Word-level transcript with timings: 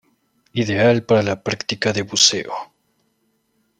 Ideal 0.55 1.03
para 1.03 1.21
la 1.21 1.43
práctica 1.43 1.93
de 1.93 2.01
buceo. 2.01 2.51